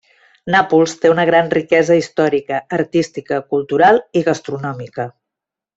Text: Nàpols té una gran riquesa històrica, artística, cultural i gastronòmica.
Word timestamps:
Nàpols 0.53 0.95
té 1.03 1.11
una 1.15 1.25
gran 1.31 1.51
riquesa 1.57 1.97
històrica, 1.99 2.63
artística, 2.79 3.41
cultural 3.55 4.03
i 4.21 4.25
gastronòmica. 4.31 5.11